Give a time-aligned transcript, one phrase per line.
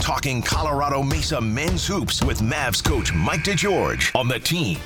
[0.00, 4.78] Talking Colorado Mesa men's hoops with Mavs coach Mike DeGeorge on the team.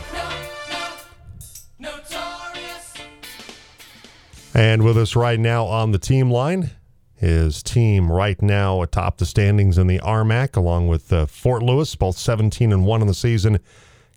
[4.54, 6.70] And with us right now on the team line,
[7.16, 11.94] his team right now atop the standings in the RMAC, along with uh, Fort Lewis,
[11.94, 13.60] both 17 and 1 in the season.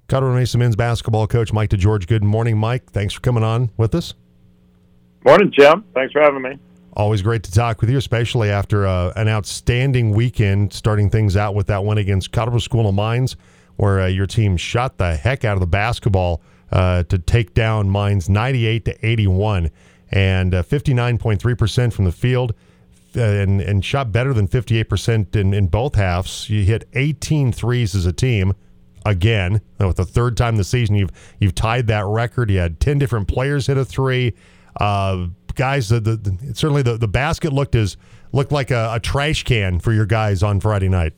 [0.07, 2.07] Colorado Mesa men's basketball coach Mike DeGeorge.
[2.07, 2.91] Good morning, Mike.
[2.91, 4.14] Thanks for coming on with us.
[5.23, 5.84] Morning, Jim.
[5.93, 6.59] Thanks for having me.
[6.96, 11.54] Always great to talk with you, especially after uh, an outstanding weekend, starting things out
[11.54, 13.35] with that win against Colorado School of Mines,
[13.76, 17.90] where uh, your team shot the heck out of the basketball uh, to take down
[17.90, 19.71] Mines 98 to 81
[20.12, 22.54] and 59.3% uh, from the field.
[23.18, 26.49] Uh, and, and shot better than 58% in, in both halves.
[26.49, 28.54] You hit 18 threes as a team
[29.05, 29.62] again.
[29.80, 32.49] With the third time this season, you've you've tied that record.
[32.49, 34.34] You had 10 different players hit a three.
[34.82, 37.98] Uh, guys, the, the, the, certainly the, the basket looked as
[38.32, 41.13] looked like a, a, trash can for your guys on Friday night.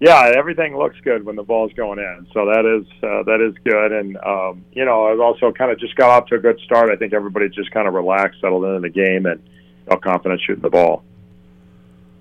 [0.00, 3.54] Yeah, everything looks good when the ball's going in, so that is uh, that is
[3.64, 3.92] good.
[3.92, 6.90] And um, you know, I also kind of just got off to a good start.
[6.90, 9.42] I think everybody just kind of relaxed, settled into the game, and
[9.86, 11.04] felt confident shooting the ball.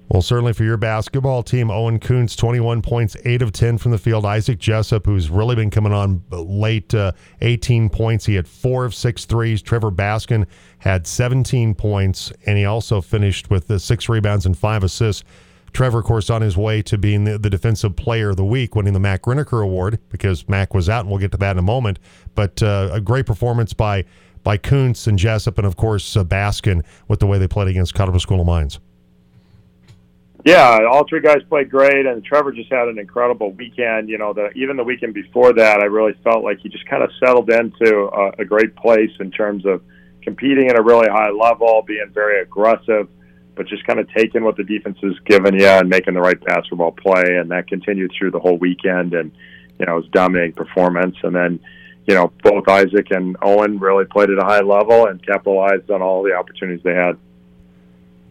[0.09, 3.97] Well, certainly for your basketball team, Owen Kuntz, 21 points, 8 of 10 from the
[3.99, 4.25] field.
[4.25, 8.25] Isaac Jessup, who's really been coming on late, uh, 18 points.
[8.25, 9.61] He had 4 of 6 threes.
[9.61, 10.47] Trevor Baskin
[10.79, 15.23] had 17 points, and he also finished with the 6 rebounds and 5 assists.
[15.73, 18.75] Trevor, of course, on his way to being the, the defensive player of the week,
[18.75, 21.59] winning the Mac Riniker Award because Mac was out, and we'll get to that in
[21.59, 21.99] a moment.
[22.33, 24.05] But uh, a great performance by
[24.41, 27.93] by Kuntz and Jessup, and of course uh, Baskin with the way they played against
[27.93, 28.79] Colorado School of Mines.
[30.45, 34.07] Yeah, all three guys played great, and Trevor just had an incredible weekend.
[34.07, 37.03] You know, the, even the weekend before that, I really felt like he just kind
[37.03, 39.81] of settled into a, a great place in terms of
[40.21, 43.09] competing at a really high level, being very aggressive,
[43.55, 46.39] but just kind of taking what the defense is giving you and making the right
[46.45, 49.13] basketball play, and that continued through the whole weekend.
[49.13, 49.33] And
[49.77, 51.59] you know, it was dominating performance, and then
[52.07, 56.01] you know, both Isaac and Owen really played at a high level and capitalized on
[56.01, 57.17] all the opportunities they had.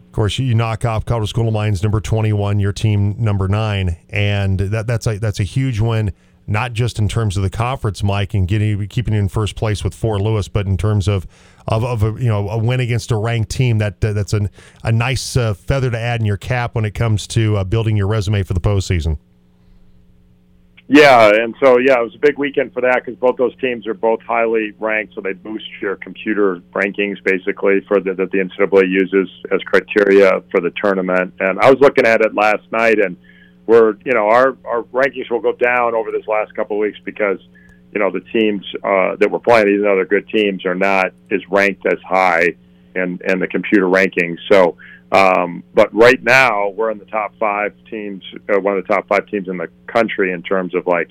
[0.09, 3.95] Of course, you knock off Colorado School of Mines number 21, your team number nine,
[4.09, 6.13] and that, that's a that's a huge win.
[6.47, 9.83] Not just in terms of the conference, Mike, and getting keeping you in first place
[9.83, 11.27] with Fort Lewis, but in terms of
[11.67, 13.77] of, of a, you know a win against a ranked team.
[13.77, 14.49] That uh, that's an,
[14.83, 17.95] a nice uh, feather to add in your cap when it comes to uh, building
[17.95, 19.19] your resume for the postseason.
[20.91, 23.85] Yeah, and so yeah, it was a big weekend for that because both those teams
[23.85, 28.39] are both highly ranked, so they boost your computer rankings basically for the, that the
[28.39, 31.35] NCAA uses as criteria for the tournament.
[31.39, 33.15] And I was looking at it last night, and
[33.67, 36.97] we're you know our our rankings will go down over this last couple of weeks
[37.05, 37.37] because
[37.93, 41.41] you know the teams uh, that we're playing, these other good teams, are not as
[41.51, 42.55] ranked as high
[42.95, 44.39] in in the computer rankings.
[44.51, 44.75] So
[45.11, 49.07] um, but right now, we're in the top five teams, uh, one of the top
[49.07, 51.09] five teams in the country in terms of like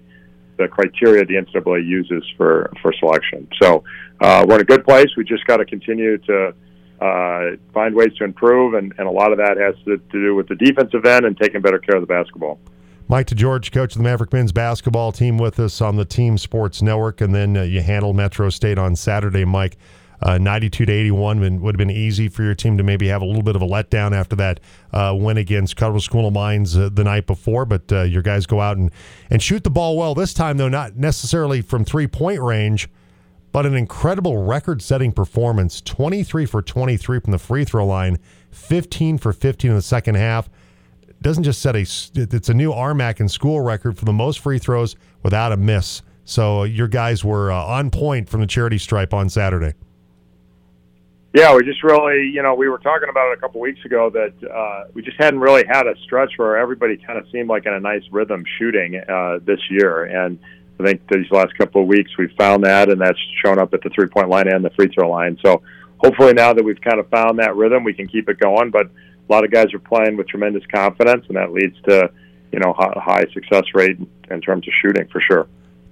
[0.57, 3.49] the criteria the NCAA uses for for selection.
[3.61, 3.83] So
[4.21, 5.09] uh, we're in a good place.
[5.17, 6.55] We just got to continue to
[7.01, 10.35] uh, find ways to improve, and, and a lot of that has to, to do
[10.35, 12.59] with the defensive end and taking better care of the basketball.
[13.09, 16.83] Mike DeGeorge, coach of the Maverick men's basketball team, with us on the Team Sports
[16.83, 19.79] Network, and then uh, you handled Metro State on Saturday, Mike.
[20.21, 23.25] Uh, 92 to 81 would have been easy for your team to maybe have a
[23.25, 24.61] little bit of a letdown after that
[24.93, 27.65] uh, win against Colorado School of Mines uh, the night before.
[27.65, 28.91] But uh, your guys go out and,
[29.31, 32.89] and shoot the ball well this time, though, not necessarily from three point range,
[33.53, 38.19] but an incredible record setting performance 23 for 23 from the free throw line,
[38.51, 40.49] 15 for 15 in the second half.
[41.09, 44.41] It doesn't just set a, it's a new RMAC and school record for the most
[44.41, 46.03] free throws without a miss.
[46.25, 49.75] So your guys were uh, on point from the charity stripe on Saturday.
[51.35, 54.09] Yeah, we just really, you know, we were talking about it a couple weeks ago
[54.11, 57.67] that uh, we just hadn't really had a stretch where everybody kind of seemed like
[57.67, 60.39] in a nice rhythm shooting uh, this year, and
[60.81, 63.83] I think these last couple of weeks we've found that, and that's shown up at
[63.83, 65.39] the three point line and the free throw line.
[65.45, 65.63] So
[65.99, 68.71] hopefully now that we've kind of found that rhythm, we can keep it going.
[68.71, 72.11] But a lot of guys are playing with tremendous confidence, and that leads to,
[72.53, 73.99] you know, high success rate
[74.31, 75.47] in terms of shooting for sure.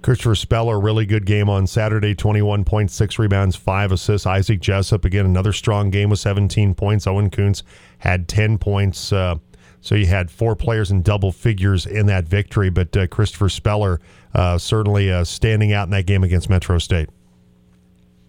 [0.07, 4.25] Christopher Speller, really good game on Saturday, 21.6 rebounds, 5 assists.
[4.25, 7.05] Isaac Jessup, again, another strong game with 17 points.
[7.05, 7.61] Owen Kuntz
[7.97, 9.11] had 10 points.
[9.11, 9.35] Uh,
[9.81, 13.99] so you had four players in double figures in that victory, but uh, Christopher Speller
[14.33, 17.09] uh, certainly uh, standing out in that game against Metro State.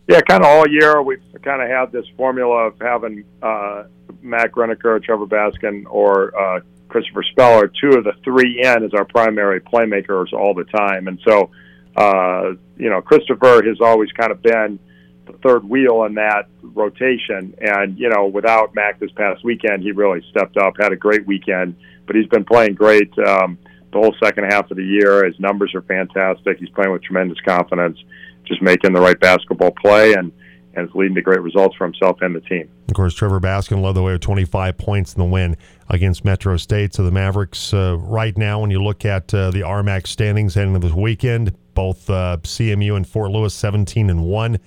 [0.09, 3.85] Yeah, kind of all year we've kind of had this formula of having uh,
[4.21, 9.05] Mac Riniker, Trevor Baskin, or uh, Christopher Speller, two of the three in as our
[9.05, 11.07] primary playmakers all the time.
[11.07, 11.53] And so,
[11.99, 14.79] uh, you know, Christopher has always kind of been
[15.27, 17.55] the third wheel in that rotation.
[17.61, 20.75] And you know, without Mac this past weekend, he really stepped up.
[20.79, 23.59] Had a great weekend, but he's been playing great um,
[23.93, 25.25] the whole second half of the year.
[25.25, 26.59] His numbers are fantastic.
[26.59, 27.99] He's playing with tremendous confidence,
[28.45, 30.31] just making the right basketball play and
[30.75, 32.69] and it's leading to great results for himself and the team.
[32.89, 35.57] Of course, Trevor Baskin led the way with 25 points in the win
[35.89, 36.95] against Metro State.
[36.95, 40.75] So the Mavericks, uh, right now, when you look at uh, the RMAC standings heading
[40.75, 44.59] into this weekend, both uh, CMU and Fort Lewis 17 and one,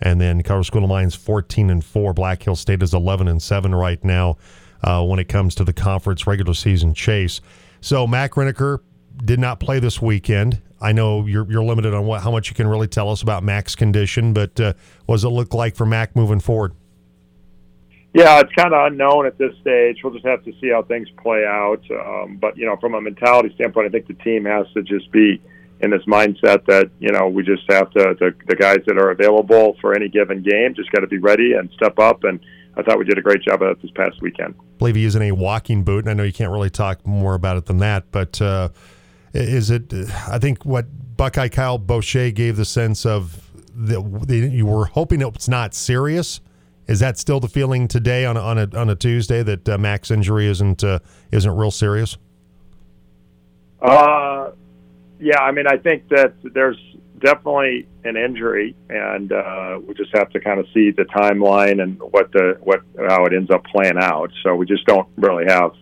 [0.00, 2.14] and then Colorado School of Mines 14 and four.
[2.14, 4.36] Black Hill State is 11 and seven right now
[4.84, 7.40] uh, when it comes to the conference regular season chase.
[7.80, 8.78] So Mac Riniker
[9.24, 10.62] did not play this weekend.
[10.80, 13.42] I know you're you're limited on what how much you can really tell us about
[13.42, 14.74] Mac's condition, but uh,
[15.06, 16.72] what does it look like for Mac moving forward?
[18.14, 20.04] Yeah, it's kind of unknown at this stage.
[20.04, 21.82] We'll just have to see how things play out.
[21.90, 25.10] Um, but you know, from a mentality standpoint, I think the team has to just
[25.10, 25.42] be
[25.82, 29.10] in this mindset that you know we just have to the, the guys that are
[29.10, 32.24] available for any given game just got to be ready and step up.
[32.24, 32.40] And
[32.76, 34.54] I thought we did a great job of that this past weekend.
[34.58, 37.06] I believe he is in a walking boot, and I know you can't really talk
[37.06, 38.40] more about it than that, but.
[38.40, 38.68] Uh,
[39.32, 39.92] is it?
[40.28, 40.86] I think what
[41.16, 46.40] Buckeye Kyle Boucher gave the sense of that you were hoping it's not serious.
[46.86, 49.78] Is that still the feeling today on a, on a on a Tuesday that uh,
[49.78, 50.98] Mac's injury isn't uh,
[51.30, 52.16] isn't real serious?
[53.80, 54.39] Uh,
[55.20, 55.40] yeah.
[55.40, 56.78] I mean, I think that there's
[57.20, 62.00] definitely an injury, and uh, we just have to kind of see the timeline and
[62.00, 64.30] what the what how it ends up playing out.
[64.42, 65.72] So we just don't really have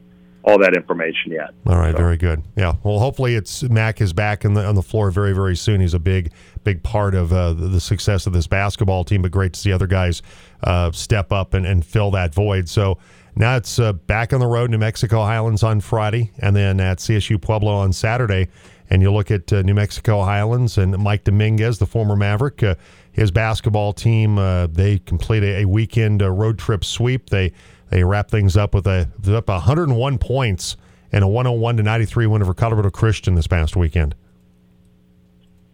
[0.45, 1.51] all that information yet.
[1.67, 1.99] All right, so.
[1.99, 2.43] very good.
[2.57, 5.81] Yeah, well, hopefully it's Mac is back the, on the floor very very soon.
[5.81, 6.33] He's a big
[6.65, 9.23] big part of uh, the success of this basketball team.
[9.23, 10.23] But great to see other guys
[10.63, 12.69] uh, step up and, and fill that void.
[12.69, 12.99] So.
[13.37, 16.99] Now it's uh, back on the road, New Mexico Highlands on Friday, and then at
[16.99, 18.49] CSU Pueblo on Saturday.
[18.91, 22.75] And you look at uh, New Mexico Highlands and Mike Dominguez, the former Maverick, uh,
[23.13, 24.39] his basketball team.
[24.39, 27.31] Uh, they complete a, weekend road trip sweep.
[27.31, 27.53] They
[27.91, 30.77] they wrap things up with a up 101 points
[31.13, 34.15] and a 101 to 93 win over Colorado Christian this past weekend.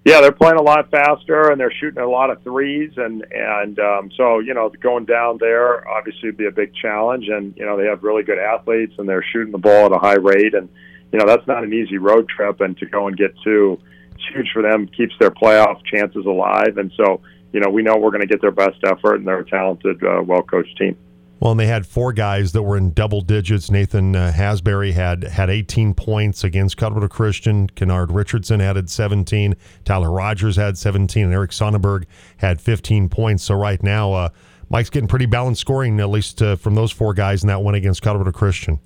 [0.05, 3.78] Yeah, they're playing a lot faster and they're shooting a lot of threes, and and
[3.78, 7.64] um, so you know going down there obviously would be a big challenge, and you
[7.64, 10.55] know they have really good athletes and they're shooting the ball at a high rate,
[10.55, 10.69] and
[11.14, 13.78] you know that's not an easy road trip, and to go and get two,
[14.16, 17.20] it's huge for them, keeps their playoff chances alive, and so
[17.52, 20.02] you know we know we're going to get their best effort, and they're a talented,
[20.02, 20.96] uh, well coached team.
[21.38, 23.70] Well, and they had four guys that were in double digits.
[23.70, 27.69] Nathan uh, Hasbury had had 18 points against Colorado Christian.
[27.69, 29.55] Kennard Richardson added 17.
[29.84, 32.06] Tyler Rogers had 17, and Eric Sonnenberg
[32.38, 33.44] had 15 points.
[33.44, 34.28] So right now, uh,
[34.69, 37.76] Mike's getting pretty balanced scoring, at least uh, from those four guys in that win
[37.76, 38.81] against Colorado Christian.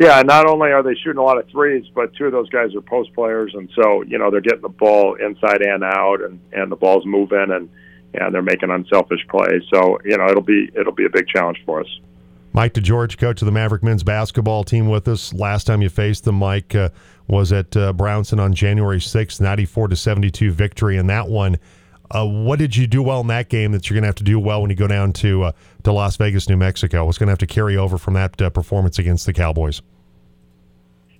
[0.00, 2.74] Yeah, not only are they shooting a lot of threes, but two of those guys
[2.74, 6.40] are post players, and so you know they're getting the ball inside and out, and
[6.52, 7.68] and the ball's moving, and
[8.14, 9.62] and they're making unselfish plays.
[9.70, 12.00] So you know it'll be it'll be a big challenge for us.
[12.54, 15.34] Mike DeGeorge, coach of the Maverick men's basketball team, with us.
[15.34, 16.88] Last time you faced them, Mike, uh,
[17.28, 21.58] was at uh, Brownson on January 6th, 94 to 72 victory in that one.
[22.10, 24.24] Uh, what did you do well in that game that you're going to have to
[24.24, 25.52] do well when you go down to uh,
[25.84, 27.04] to Las Vegas, New Mexico?
[27.04, 29.80] What's going to have to carry over from that uh, performance against the Cowboys?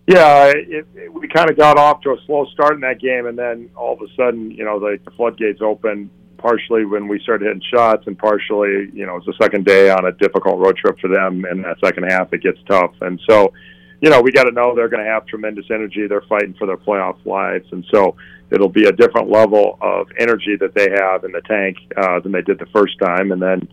[0.07, 3.27] Yeah, it, it, we kind of got off to a slow start in that game,
[3.27, 7.21] and then all of a sudden, you know, the, the floodgates opened partially when we
[7.21, 10.77] started hitting shots, and partially, you know, it's the second day on a difficult road
[10.77, 11.45] trip for them.
[11.45, 12.93] And that second half, it gets tough.
[13.03, 13.53] And so,
[14.00, 16.07] you know, we got to know they're going to have tremendous energy.
[16.07, 18.16] They're fighting for their playoff lives, and so
[18.50, 22.33] it'll be a different level of energy that they have in the tank uh, than
[22.33, 23.33] they did the first time.
[23.33, 23.69] And then,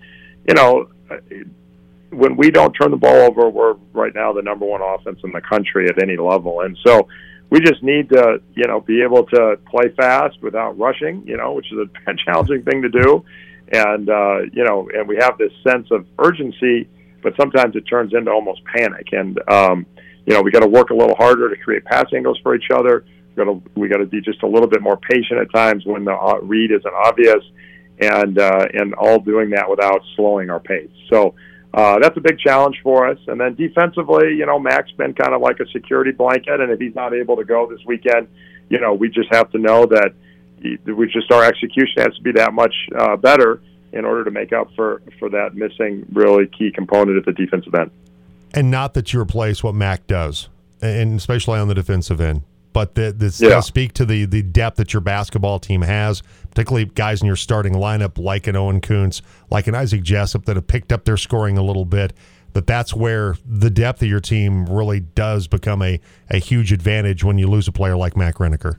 [0.47, 0.89] you know,
[2.11, 5.31] when we don't turn the ball over, we're right now the number one offense in
[5.31, 6.61] the country at any level.
[6.61, 7.07] And so
[7.49, 11.53] we just need to, you know, be able to play fast without rushing, you know,
[11.53, 13.25] which is a challenging thing to do.
[13.71, 16.87] And, uh, you know, and we have this sense of urgency,
[17.21, 19.07] but sometimes it turns into almost panic.
[19.11, 19.85] And, um,
[20.27, 22.69] you know, we got to work a little harder to create pass angles for each
[22.71, 23.05] other.
[23.29, 25.85] We got to, we got to be just a little bit more patient at times
[25.85, 27.43] when the uh, read isn't obvious
[27.99, 30.91] and, uh, and all doing that without slowing our pace.
[31.09, 31.33] So,
[31.73, 33.19] uh, that's a big challenge for us.
[33.27, 36.79] And then defensively, you know, Mac's been kind of like a security blanket, and if
[36.79, 38.27] he's not able to go this weekend,
[38.69, 40.13] you know, we just have to know that
[40.85, 43.61] we just our execution has to be that much uh, better
[43.93, 47.73] in order to make up for for that missing really key component at the defensive
[47.75, 47.91] end.
[48.53, 50.49] And not that you replace what Mac does,
[50.81, 52.43] and especially on the defensive end
[52.77, 53.59] but that this yeah.
[53.59, 57.73] speak to the the depth that your basketball team has, particularly guys in your starting
[57.73, 61.57] lineup like an Owen Kuntz, like an Isaac Jessup that have picked up their scoring
[61.57, 62.13] a little bit.
[62.53, 65.99] That that's where the depth of your team really does become a,
[66.29, 68.77] a huge advantage when you lose a player like Mac Riniker.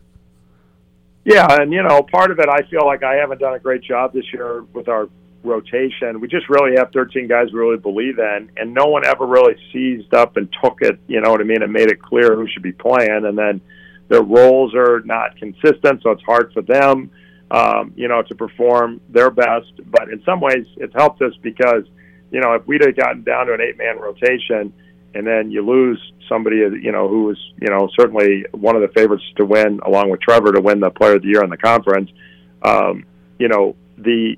[1.25, 3.83] Yeah, and you know, part of it, I feel like I haven't done a great
[3.83, 5.09] job this year with our
[5.43, 6.21] rotation.
[6.21, 9.57] We just really have 13 guys we really believe in, and no one ever really
[9.73, 10.99] seized up and took it.
[11.07, 11.63] You know what I mean?
[11.63, 13.61] And made it clear who should be playing, and then
[14.09, 17.11] their roles are not consistent, so it's hard for them,
[17.51, 19.73] um, you know, to perform their best.
[19.87, 21.85] But in some ways, it's helped us because,
[22.31, 24.73] you know, if we'd have gotten down to an eight-man rotation,
[25.15, 28.89] and then you lose somebody, you know, who was, you know, certainly one of the
[28.89, 31.57] favorites to win, along with Trevor, to win the Player of the Year in the
[31.57, 32.11] conference.
[32.63, 33.05] Um,
[33.39, 34.37] you know, the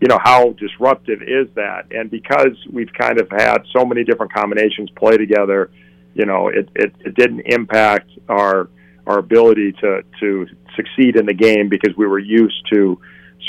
[0.00, 1.86] you know how disruptive is that?
[1.90, 5.70] And because we've kind of had so many different combinations play together
[6.14, 8.68] you know it, it, it didn't impact our
[9.06, 13.00] our ability to to succeed in the game because we were used to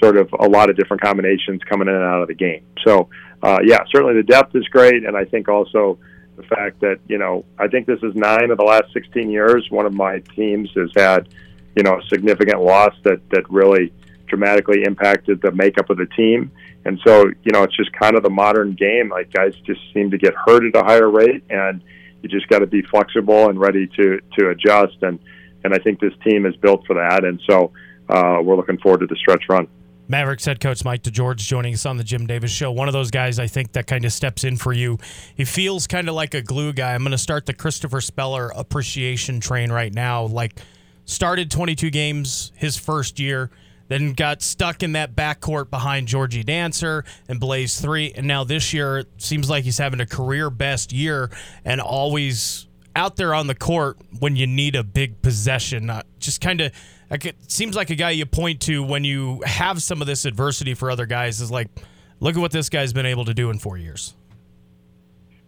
[0.02, 2.66] sort of a lot of different combinations coming in and out of the game.
[2.86, 3.10] So
[3.44, 5.06] uh, yeah certainly the depth is great.
[5.06, 6.00] And I think also
[6.38, 9.68] the fact that you know I think this is nine of the last 16 years
[9.70, 11.30] one of my teams has had
[11.76, 13.94] you know a significant loss that that really
[14.32, 16.50] dramatically impacted the makeup of the team.
[16.86, 19.10] And so, you know, it's just kind of the modern game.
[19.10, 21.84] Like guys just seem to get hurt at a higher rate, and
[22.24, 24.98] you just got to be flexible and ready to to adjust.
[25.02, 25.20] And
[25.64, 27.24] and I think this team is built for that.
[27.24, 27.72] And so
[28.10, 29.68] uh, we're looking forward to the stretch run.
[30.08, 32.72] Mavericks head coach Mike DeGeorge joining us on the Jim Davis show.
[32.72, 34.98] One of those guys I think that kind of steps in for you.
[35.36, 36.94] He feels kind of like a glue guy.
[36.94, 40.24] I'm going to start the Christopher Speller appreciation train right now.
[40.24, 40.60] Like
[41.06, 43.52] started 22 games his first year
[43.92, 48.74] then got stuck in that backcourt behind Georgie Dancer and Blaise Threatt, and now this
[48.74, 51.30] year seems like he's having a career best year
[51.66, 55.86] and always out there on the court when you need a big possession.
[55.86, 56.72] Not just kind of
[57.48, 60.90] seems like a guy you point to when you have some of this adversity for
[60.90, 61.68] other guys is like,
[62.20, 64.14] look at what this guy's been able to do in four years.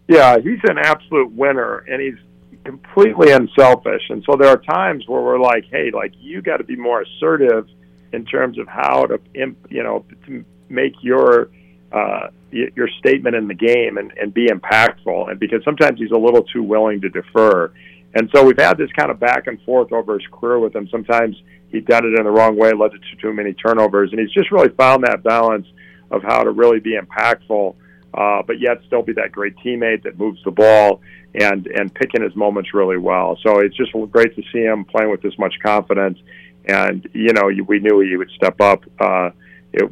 [0.06, 2.18] Yeah, he's an absolute winner, and he's
[2.64, 4.02] completely unselfish.
[4.10, 7.02] And so there are times where we're like, hey, like you got to be more
[7.02, 7.66] assertive
[8.14, 11.50] in terms of how to you know to make your
[11.92, 15.30] uh, your statement in the game and, and be impactful.
[15.30, 17.72] And because sometimes he's a little too willing to defer.
[18.14, 20.88] And so we've had this kind of back and forth over his career with him.
[20.88, 21.36] Sometimes
[21.70, 24.52] he's done it in the wrong way, led to too many turnovers, and he's just
[24.52, 25.66] really found that balance
[26.10, 27.74] of how to really be impactful,
[28.14, 31.00] uh, but yet still be that great teammate that moves the ball
[31.34, 33.36] and and picking his moments really well.
[33.42, 36.18] So it's just great to see him playing with this much confidence
[36.66, 39.30] and you know we knew he would step up uh,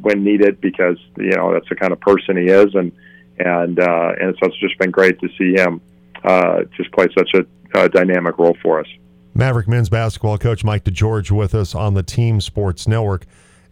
[0.01, 2.91] when needed because you know that's the kind of person he is, and
[3.39, 5.81] and uh, and so it's just been great to see him
[6.23, 8.87] uh, just play such a, a dynamic role for us.
[9.35, 13.25] Maverick men's basketball coach Mike DeGeorge with us on the Team Sports Network.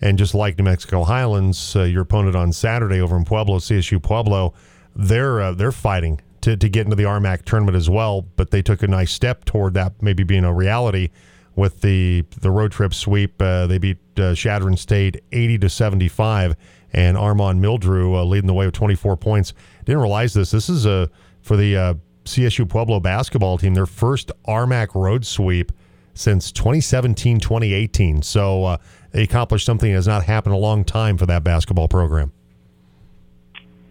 [0.03, 4.01] And just like New Mexico Highlands, uh, your opponent on Saturday over in Pueblo, CSU
[4.01, 4.55] Pueblo,
[4.95, 8.25] they're uh, they're fighting to, to get into the RMAC tournament as well.
[8.35, 11.09] But they took a nice step toward that maybe being a reality
[11.55, 13.41] with the the road trip sweep.
[13.41, 16.55] Uh, they beat uh, Chadron State 80 to 75,
[16.93, 19.53] and Armand Mildrew uh, leading the way with 24 points.
[19.85, 20.51] Didn't realize this.
[20.51, 21.09] This is a
[21.41, 21.93] for the uh,
[22.25, 25.71] CSU Pueblo basketball team their first RMAC road sweep
[26.13, 28.21] since 2017 2018.
[28.21, 28.77] So uh,
[29.11, 32.31] they accomplished something that has not happened a long time for that basketball program.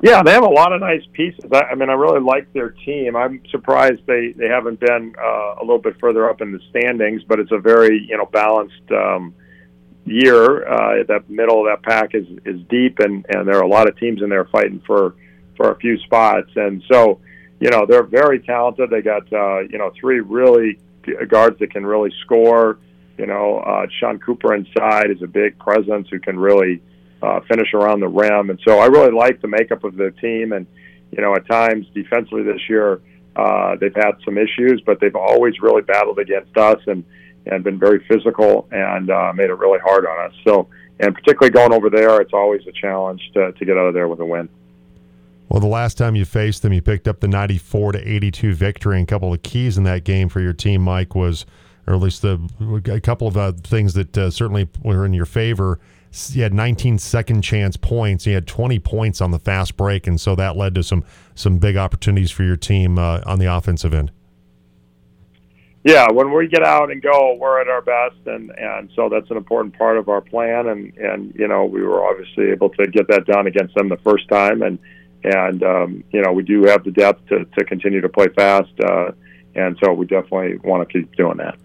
[0.03, 1.45] Yeah, they have a lot of nice pieces.
[1.53, 3.17] I, I mean, I really like their team.
[3.17, 7.23] I'm surprised they they haven't been uh, a little bit further up in the standings,
[7.25, 9.35] but it's a very you know balanced um,
[10.07, 10.67] year.
[10.67, 13.89] Uh, that middle of that pack is is deep, and and there are a lot
[13.89, 15.17] of teams in there fighting for
[15.57, 16.51] for a few spots.
[16.57, 17.21] And so,
[17.61, 18.89] you know, they're very talented.
[18.89, 20.79] They got uh, you know three really
[21.29, 22.79] guards that can really score.
[23.19, 26.81] You know, uh, Sean Cooper inside is a big presence who can really
[27.23, 28.51] uh, finish around the rim.
[28.51, 30.53] And so I really like the makeup of the team.
[30.53, 30.67] And,
[31.11, 33.01] you know, at times defensively this year,
[33.37, 37.05] uh, they've had some issues, but they've always really battled against us and,
[37.47, 40.33] and been very physical and uh, made it really hard on us.
[40.45, 43.95] So, and particularly going over there, it's always a challenge to, to get out of
[43.95, 44.49] there with a win.
[45.49, 48.99] Well, the last time you faced them, you picked up the 94 to 82 victory.
[48.99, 51.45] And a couple of keys in that game for your team, Mike, was,
[51.87, 52.41] or at least the,
[52.87, 56.99] a couple of uh, things that uh, certainly were in your favor he had 19
[56.99, 58.25] second chance points.
[58.25, 61.59] He had 20 points on the fast break, and so that led to some some
[61.59, 64.11] big opportunities for your team uh, on the offensive end.
[65.83, 69.31] Yeah, when we get out and go, we're at our best, and and so that's
[69.31, 70.67] an important part of our plan.
[70.67, 73.97] And and you know we were obviously able to get that done against them the
[73.99, 74.79] first time, and
[75.23, 78.73] and um, you know we do have the depth to to continue to play fast,
[78.85, 79.13] uh,
[79.55, 81.57] and so we definitely want to keep doing that.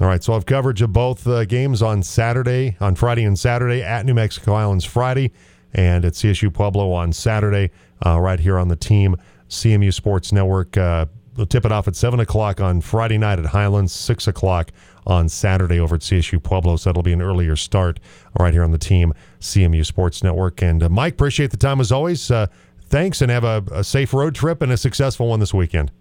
[0.00, 3.38] All right, so I'll have coverage of both uh, games on Saturday, on Friday and
[3.38, 5.30] Saturday at New Mexico Highlands Friday,
[5.72, 7.70] and at CSU Pueblo on Saturday,
[8.04, 9.16] uh, right here on the team
[9.48, 10.76] CMU Sports Network.
[10.76, 14.72] Uh, they'll tip it off at 7 o'clock on Friday night at Highlands, 6 o'clock
[15.06, 16.74] on Saturday over at CSU Pueblo.
[16.74, 18.00] So that'll be an earlier start
[18.38, 20.60] right here on the team CMU Sports Network.
[20.60, 22.32] And uh, Mike, appreciate the time as always.
[22.32, 22.48] Uh,
[22.88, 25.92] thanks and have a, a, safe road trip and a successful one this weekend.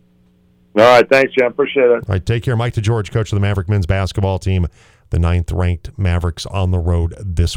[0.76, 1.08] All right.
[1.10, 1.48] Thanks, Jim.
[1.48, 1.92] Appreciate it.
[1.92, 2.26] All right.
[2.26, 2.56] Take care.
[2.56, 4.68] Mike DeGeorge, coach of the Maverick men's basketball team,
[5.12, 7.52] the ninth ranked Mavericks on the road this